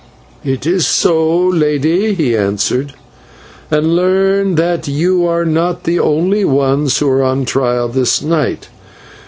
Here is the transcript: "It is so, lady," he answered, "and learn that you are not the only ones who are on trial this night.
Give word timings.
"It 0.43 0.65
is 0.65 0.87
so, 0.87 1.37
lady," 1.37 2.15
he 2.15 2.35
answered, 2.35 2.93
"and 3.69 3.95
learn 3.95 4.55
that 4.55 4.87
you 4.87 5.27
are 5.27 5.45
not 5.45 5.83
the 5.83 5.99
only 5.99 6.43
ones 6.43 6.97
who 6.97 7.07
are 7.07 7.21
on 7.21 7.45
trial 7.45 7.87
this 7.87 8.19
night. 8.19 8.69